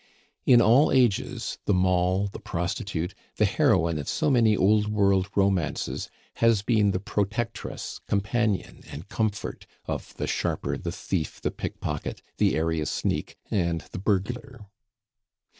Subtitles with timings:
[0.47, 6.09] In all ages the moll, the prostitute, the heroine of so many old world romances,
[6.37, 12.55] has been the protectress, companion, and comfort of the sharper, the thief, the pickpocket, the
[12.55, 14.65] area sneak, and the burglar.